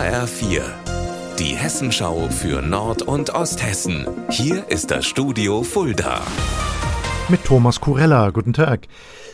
HR4, 0.00 0.62
die 1.38 1.54
Hessenschau 1.54 2.30
für 2.30 2.62
Nord- 2.62 3.02
und 3.02 3.34
Osthessen. 3.34 4.06
Hier 4.30 4.66
ist 4.70 4.90
das 4.90 5.04
Studio 5.04 5.62
Fulda. 5.62 6.22
Mit 7.28 7.44
Thomas 7.44 7.82
Kurella, 7.82 8.30
guten 8.30 8.54
Tag. 8.54 8.88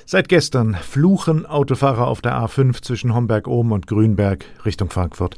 Seit 0.07 0.29
gestern 0.29 0.75
fluchen 0.75 1.47
Autofahrer 1.47 2.09
auf 2.09 2.21
der 2.21 2.33
A5 2.33 2.83
zwischen 2.83 3.15
Homberg-Ohm 3.15 3.71
und 3.71 3.87
Grünberg 3.87 4.45
Richtung 4.65 4.91
Frankfurt. 4.91 5.37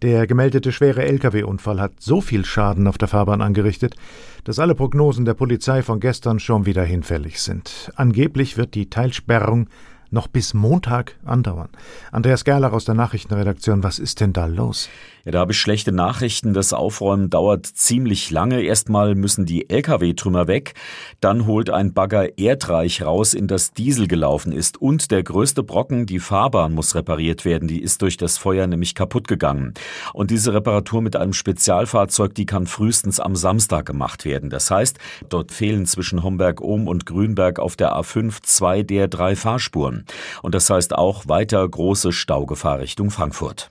Der 0.00 0.26
gemeldete 0.26 0.72
schwere 0.72 1.04
Lkw-Unfall 1.04 1.78
hat 1.78 1.92
so 1.98 2.22
viel 2.22 2.46
Schaden 2.46 2.86
auf 2.86 2.96
der 2.96 3.08
Fahrbahn 3.08 3.42
angerichtet, 3.42 3.96
dass 4.44 4.58
alle 4.58 4.74
Prognosen 4.74 5.26
der 5.26 5.34
Polizei 5.34 5.82
von 5.82 6.00
gestern 6.00 6.40
schon 6.40 6.64
wieder 6.64 6.84
hinfällig 6.84 7.42
sind. 7.42 7.92
Angeblich 7.96 8.56
wird 8.56 8.74
die 8.74 8.88
Teilsperrung 8.88 9.68
noch 10.10 10.28
bis 10.28 10.54
Montag 10.54 11.16
andauern. 11.24 11.68
Andreas 12.12 12.44
Gerlach 12.44 12.72
aus 12.72 12.84
der 12.84 12.94
Nachrichtenredaktion, 12.94 13.82
was 13.82 13.98
ist 13.98 14.20
denn 14.20 14.32
da 14.32 14.46
los? 14.46 14.88
Ja, 15.24 15.32
da 15.32 15.40
habe 15.40 15.52
ich 15.52 15.58
schlechte 15.58 15.92
Nachrichten. 15.92 16.54
Das 16.54 16.72
Aufräumen 16.72 17.28
dauert 17.28 17.66
ziemlich 17.66 18.30
lange. 18.30 18.62
Erstmal 18.62 19.14
müssen 19.14 19.44
die 19.44 19.68
Lkw-Trümmer 19.68 20.46
weg. 20.46 20.72
Dann 21.20 21.46
holt 21.46 21.68
ein 21.68 21.92
Bagger 21.92 22.38
Erdreich 22.38 23.02
raus, 23.02 23.34
in 23.34 23.46
das 23.46 23.74
Diesel 23.74 24.08
gelaufen 24.08 24.50
ist. 24.52 24.80
Und 24.80 25.10
der 25.10 25.22
größte 25.22 25.62
Brocken, 25.62 26.06
die 26.06 26.20
Fahrbahn, 26.20 26.72
muss 26.72 26.94
repariert 26.94 27.44
werden. 27.44 27.68
Die 27.68 27.82
ist 27.82 28.00
durch 28.00 28.16
das 28.16 28.38
Feuer 28.38 28.66
nämlich 28.66 28.94
kaputt 28.94 29.28
gegangen. 29.28 29.74
Und 30.14 30.30
diese 30.30 30.54
Reparatur 30.54 31.02
mit 31.02 31.16
einem 31.16 31.34
Spezialfahrzeug, 31.34 32.34
die 32.34 32.46
kann 32.46 32.66
frühestens 32.66 33.20
am 33.20 33.36
Samstag 33.36 33.84
gemacht 33.84 34.24
werden. 34.24 34.48
Das 34.48 34.70
heißt, 34.70 34.98
dort 35.28 35.52
fehlen 35.52 35.84
zwischen 35.84 36.22
Homberg-Ohm 36.22 36.88
und 36.88 37.04
Grünberg 37.04 37.58
auf 37.58 37.76
der 37.76 37.92
A5 37.92 38.42
zwei 38.42 38.82
der 38.82 39.08
drei 39.08 39.36
Fahrspuren. 39.36 39.99
Und 40.42 40.54
das 40.54 40.70
heißt 40.70 40.94
auch 40.94 41.28
weiter 41.28 41.68
große 41.68 42.12
Staugefahr 42.12 42.80
Richtung 42.80 43.10
Frankfurt. 43.10 43.70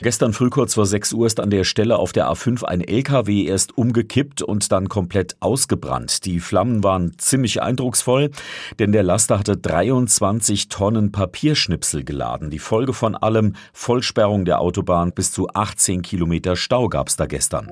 Gestern 0.00 0.32
früh 0.32 0.48
kurz 0.48 0.74
vor 0.74 0.86
6 0.86 1.12
Uhr 1.12 1.26
ist 1.26 1.38
an 1.38 1.50
der 1.50 1.64
Stelle 1.64 1.98
auf 1.98 2.12
der 2.12 2.28
A5 2.28 2.64
ein 2.64 2.80
LKW 2.80 3.44
erst 3.44 3.76
umgekippt 3.76 4.42
und 4.42 4.72
dann 4.72 4.88
komplett 4.88 5.36
ausgebrannt. 5.40 6.24
Die 6.24 6.40
Flammen 6.40 6.82
waren 6.82 7.12
ziemlich 7.18 7.60
eindrucksvoll, 7.60 8.30
denn 8.78 8.92
der 8.92 9.02
Laster 9.02 9.38
hatte 9.38 9.56
23 9.56 10.68
Tonnen 10.68 11.12
Papierschnipsel 11.12 12.04
geladen. 12.04 12.50
Die 12.50 12.58
Folge 12.58 12.94
von 12.94 13.14
allem 13.14 13.54
Vollsperrung 13.72 14.44
der 14.44 14.60
Autobahn 14.60 15.12
bis 15.12 15.32
zu 15.32 15.48
18 15.48 16.02
Kilometer 16.02 16.56
Stau 16.56 16.88
gab's 16.88 17.16
da 17.16 17.26
gestern. 17.26 17.70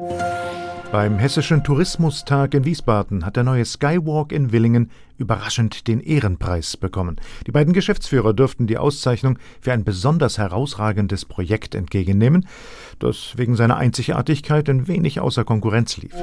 Beim 0.91 1.19
Hessischen 1.19 1.63
Tourismustag 1.63 2.55
in 2.55 2.65
Wiesbaden 2.65 3.27
hat 3.27 3.37
der 3.37 3.45
neue 3.45 3.67
Skywalk 3.67 4.33
in 4.33 4.53
Willingen 4.53 4.91
überraschend 5.19 5.87
den 5.87 6.01
Ehrenpreis 6.01 6.79
bekommen. 6.79 7.17
Die 7.47 7.53
beiden 7.53 7.75
Geschäftsführer 7.75 8.33
dürften 8.33 8.67
die 8.67 8.79
Auszeichnung 8.79 9.39
für 9.61 9.73
ein 9.73 9.85
besonders 9.85 10.39
herausragendes 10.39 11.27
Projekt 11.27 11.75
entgegennehmen, 11.75 12.47
das 13.01 13.35
wegen 13.37 13.55
seiner 13.55 13.77
Einzigartigkeit 13.77 14.71
ein 14.71 14.89
wenig 14.89 15.21
außer 15.21 15.45
Konkurrenz 15.45 15.99
lief. 15.99 16.15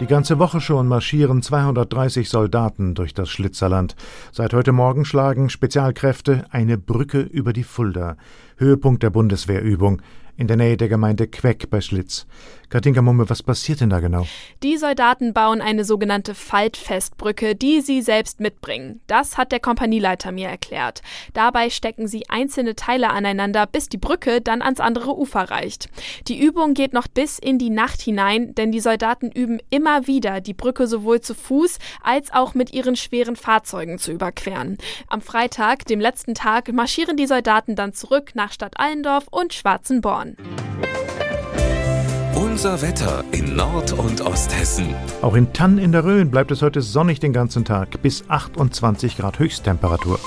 Die 0.00 0.06
ganze 0.06 0.38
Woche 0.38 0.60
schon 0.60 0.88
marschieren 0.88 1.42
230 1.42 2.28
Soldaten 2.28 2.94
durch 2.94 3.12
das 3.12 3.28
Schlitzerland. 3.28 3.94
Seit 4.32 4.52
heute 4.54 4.72
Morgen 4.72 5.04
schlagen 5.04 5.50
Spezialkräfte 5.50 6.46
eine 6.50 6.78
Brücke 6.78 7.20
über 7.20 7.52
die 7.52 7.62
Fulda. 7.62 8.16
Höhepunkt 8.56 9.02
der 9.02 9.10
Bundeswehrübung 9.10 10.00
in 10.36 10.46
der 10.46 10.56
Nähe 10.56 10.76
der 10.76 10.88
Gemeinde 10.88 11.26
Queck 11.26 11.70
bei 11.70 11.80
Schlitz. 11.80 12.26
Katinka 12.70 13.02
Mumme, 13.02 13.30
was 13.30 13.42
passiert 13.42 13.80
denn 13.80 13.90
da 13.90 14.00
genau? 14.00 14.26
Die 14.64 14.76
Soldaten 14.78 15.32
bauen 15.32 15.60
eine 15.60 15.84
sogenannte 15.84 16.34
Faltfestbrücke, 16.34 17.54
die 17.54 17.80
sie 17.80 18.02
selbst 18.02 18.40
mitbringen. 18.40 19.00
Das 19.06 19.38
hat 19.38 19.52
der 19.52 19.60
Kompanieleiter 19.60 20.32
mir 20.32 20.48
erklärt. 20.48 21.02
Dabei 21.34 21.70
stecken 21.70 22.08
sie 22.08 22.28
einzelne 22.28 22.74
Teile 22.74 23.10
aneinander, 23.10 23.66
bis 23.66 23.88
die 23.88 23.98
Brücke 23.98 24.40
dann 24.40 24.60
ans 24.60 24.80
andere 24.80 25.16
Ufer 25.16 25.50
reicht. 25.50 25.88
Die 26.26 26.40
Übung 26.40 26.74
geht 26.74 26.94
noch 26.94 27.06
bis 27.06 27.38
in 27.38 27.58
die 27.58 27.70
Nacht 27.70 28.00
hinein, 28.00 28.56
denn 28.56 28.72
die 28.72 28.80
Soldaten 28.80 29.30
üben 29.30 29.60
immer 29.70 30.08
wieder, 30.08 30.40
die 30.40 30.54
Brücke 30.54 30.88
sowohl 30.88 31.20
zu 31.20 31.34
Fuß 31.34 31.78
als 32.02 32.32
auch 32.32 32.54
mit 32.54 32.72
ihren 32.72 32.96
schweren 32.96 33.36
Fahrzeugen 33.36 33.98
zu 33.98 34.10
überqueren. 34.10 34.78
Am 35.06 35.20
Freitag, 35.20 35.84
dem 35.84 36.00
letzten 36.00 36.34
Tag, 36.34 36.72
marschieren 36.72 37.16
die 37.16 37.26
Soldaten 37.26 37.76
dann 37.76 37.92
zurück 37.92 38.32
nach 38.34 38.52
Stadt 38.52 38.80
Allendorf 38.80 39.26
und 39.30 39.54
Schwarzenborn. 39.54 40.23
Unser 42.34 42.82
Wetter 42.82 43.24
in 43.32 43.56
Nord- 43.56 43.92
und 43.92 44.20
Osthessen. 44.20 44.94
Auch 45.22 45.34
in 45.34 45.52
Tann 45.52 45.78
in 45.78 45.92
der 45.92 46.04
Rhön 46.04 46.30
bleibt 46.30 46.50
es 46.50 46.62
heute 46.62 46.82
sonnig 46.82 47.20
den 47.20 47.32
ganzen 47.32 47.64
Tag, 47.64 48.00
bis 48.00 48.24
28 48.28 49.16
Grad 49.16 49.38
Höchsttemperatur. 49.38 50.18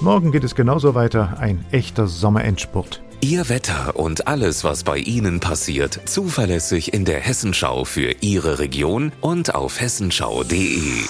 Morgen 0.00 0.30
geht 0.30 0.44
es 0.44 0.54
genauso 0.54 0.94
weiter, 0.94 1.38
ein 1.38 1.64
echter 1.70 2.06
Sommerendspurt. 2.06 3.02
Ihr 3.20 3.48
Wetter 3.48 3.96
und 3.96 4.26
alles, 4.26 4.64
was 4.64 4.84
bei 4.84 4.98
Ihnen 4.98 5.40
passiert, 5.40 6.00
zuverlässig 6.06 6.92
in 6.92 7.04
der 7.04 7.20
Hessenschau 7.20 7.84
für 7.84 8.16
Ihre 8.20 8.58
Region 8.58 9.12
und 9.20 9.54
auf 9.54 9.80
hessenschau.de. 9.80 11.04